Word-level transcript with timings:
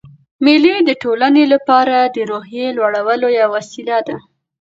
مېلې 0.43 0.75
د 0.83 0.89
ټولنې 1.03 1.43
له 1.51 1.57
پاره 1.67 1.99
د 2.15 2.17
روحیې 2.31 2.67
لوړولو 2.77 3.27
یوه 3.39 3.51
وسیله 3.57 3.97
ده. 4.07 4.17